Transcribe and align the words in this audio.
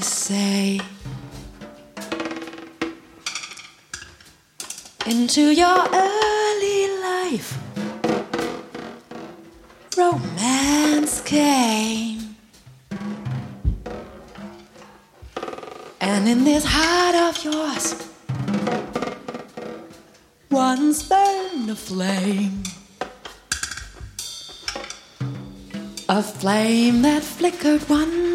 say. 0.00 0.80
Into 5.06 5.50
your 5.50 5.88
early 5.92 7.00
life, 7.00 7.58
romance 9.96 11.20
came. 11.22 12.36
And 16.00 16.28
in 16.28 16.44
this 16.44 16.64
heart 16.66 17.14
of 17.14 17.44
yours, 17.44 17.94
once 20.50 21.02
burned 21.02 21.70
a 21.70 21.76
flame. 21.76 22.62
A 26.08 26.22
flame 26.22 27.02
that 27.02 27.22
flickered 27.22 27.88
one 27.88 28.29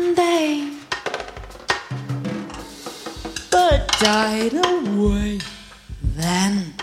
died 4.00 4.54
away 4.54 5.40
then. 6.02 6.74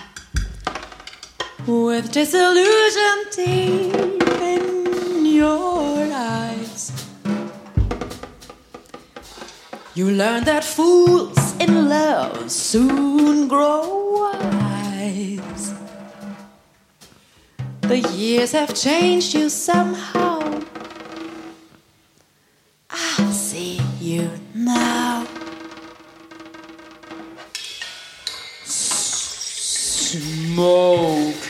With 1.67 2.11
disillusion 2.11 3.25
deep 3.31 4.23
in 4.41 5.27
your 5.27 6.09
eyes, 6.13 6.91
you 9.95 10.11
learn 10.11 10.45
that 10.45 10.65
fools 10.65 11.57
in 11.59 11.89
love 11.89 12.51
soon 12.51 13.47
grow 13.47 13.85
wise. 14.19 15.75
The 17.83 18.01
years 18.17 18.53
have 18.53 18.75
changed 18.75 19.35
you 19.35 19.49
somehow. 19.49 20.22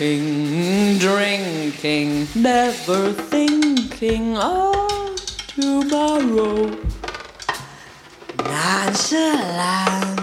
Smoking, 0.02 0.98
drinking, 0.98 2.26
never 2.34 3.12
thinking 3.12 4.36
of 4.36 5.14
tomorrow. 5.46 6.76
Nonchalant, 8.38 10.18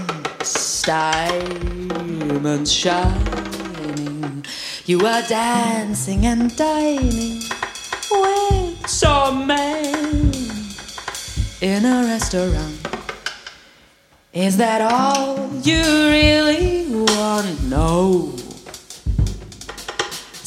diamonds 0.84 2.74
shining. 2.74 4.46
You 4.86 5.06
are 5.06 5.22
dancing 5.22 6.26
and 6.26 6.54
dining 6.58 7.42
with 8.12 8.86
some 8.86 9.48
man 9.48 10.34
in 11.62 11.86
a 11.86 12.04
restaurant. 12.04 12.86
Is 14.34 14.58
that 14.58 14.82
all 14.82 15.50
you 15.64 15.82
really 16.12 16.86
want? 16.92 17.64
No. 17.70 18.36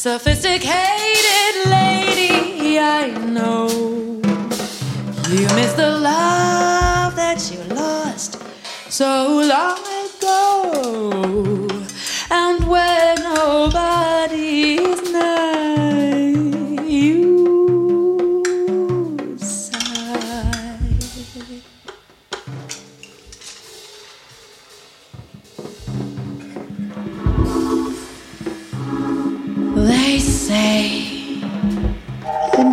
Sophisticated 0.02 1.54
lady, 1.66 2.76
I 2.76 3.06
know. 3.24 3.68
You 5.28 5.46
miss 5.54 5.74
the 5.74 5.96
love 5.96 7.14
that 7.14 7.48
you 7.52 7.62
lost 7.72 8.42
so 8.90 9.44
long 9.46 9.78
ago. 9.78 11.51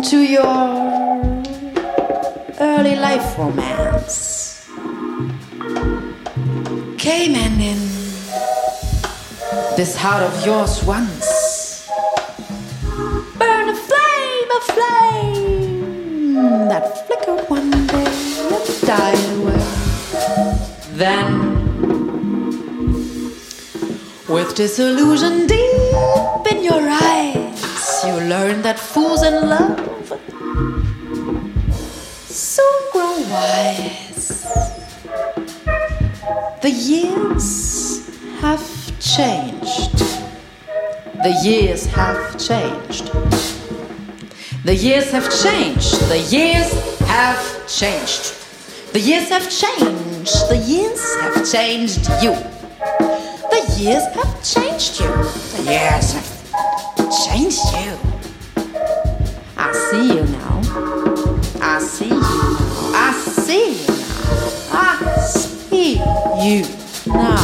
Into 0.00 0.22
your 0.22 0.56
early 2.58 2.96
life 2.96 3.36
romance 3.36 4.66
came 6.96 7.34
and 7.34 7.60
in 7.60 7.80
this 9.76 9.94
heart 9.94 10.22
of 10.22 10.34
yours 10.46 10.82
once 10.84 11.86
burn 13.38 13.68
a 13.68 13.76
flame, 13.88 14.50
a 14.58 14.60
flame 14.72 16.68
that 16.70 16.84
flickered 17.06 17.44
one 17.50 17.70
day 17.88 18.14
and 18.54 18.66
died 18.92 19.24
away. 19.36 19.64
Then 21.02 21.28
with 24.30 24.54
disillusion 24.54 25.46
deep 25.46 26.46
in 26.52 26.64
your 26.64 26.88
eyes, 26.88 27.29
learn 28.30 28.62
that 28.62 28.78
fools 28.78 29.24
in 29.24 29.34
love 29.48 29.76
soon 32.28 32.76
grow 32.92 33.16
wise. 33.28 34.46
The 36.62 36.70
years 36.70 37.48
have 38.38 38.64
changed. 39.00 39.98
The 41.26 41.34
years 41.42 41.86
have 41.86 42.38
changed. 42.38 43.06
The 44.64 44.76
years 44.76 45.10
have 45.10 45.28
changed. 45.42 45.96
The 46.08 46.20
years 46.20 46.70
have 47.08 47.68
changed. 47.68 48.32
The 48.92 49.00
years 49.00 49.28
have 49.30 49.50
changed. 49.50 50.48
The 50.52 50.62
years 50.72 51.02
have 51.20 51.36
changed 51.52 52.04
you. 52.22 52.34
The 53.54 53.62
years 53.76 54.06
have 54.14 54.32
changed 54.54 55.00
you. 55.00 55.12
The 55.56 55.62
years 55.72 56.12
have 56.12 57.10
changed 57.26 57.66
you. 57.74 58.09
You 66.50 66.64
now. 67.06 67.36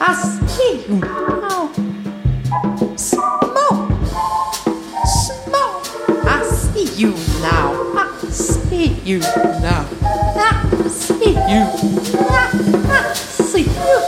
I 0.00 0.14
see 0.48 0.84
you 0.88 0.98
now. 0.98 1.70
Smoke. 2.96 3.92
Smoke. 5.06 5.86
I 6.26 6.42
see 6.42 6.86
you 7.00 7.10
now. 7.40 7.70
I 7.94 8.28
see 8.30 8.88
you 9.04 9.20
now. 9.20 9.86
I 10.34 10.88
see 10.88 11.34
you. 11.34 11.62
I 12.26 13.14
see 13.14 13.62
you 13.62 13.98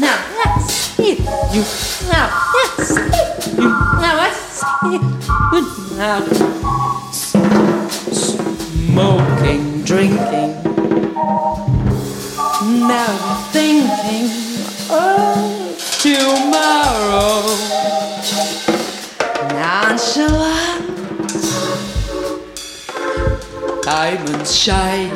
now. 0.00 0.18
I 0.38 0.56
see 0.66 1.16
you 1.52 1.64
now. 2.08 2.28
I 2.32 2.80
see 2.82 3.20
you 3.60 3.68
now. 4.00 4.16
I 4.20 4.32
see 4.56 4.88
you 4.92 5.60
now. 5.98 6.20
Smoking, 8.80 9.62
drinking, 9.82 10.65
never 12.86 13.34
thinking 13.50 14.30
of 14.90 15.76
tomorrow. 16.00 17.42
Nonchalant, 19.52 20.86
diamonds 23.82 24.54
shine. 24.56 25.10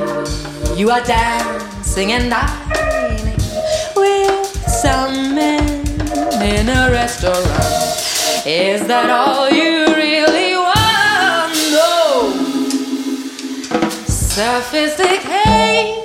You 0.76 0.90
are 0.90 1.02
dancing 1.02 2.12
and 2.12 2.30
dining 2.30 3.38
with 3.94 4.46
some 4.68 5.34
men 5.34 5.86
in 6.42 6.68
a 6.68 6.90
restaurant. 6.90 7.46
Is 8.46 8.86
that 8.88 9.10
all 9.10 9.48
you 9.50 9.86
really 9.94 10.54
want? 10.54 11.54
No. 11.70 12.32
Sophisticated 14.08 15.99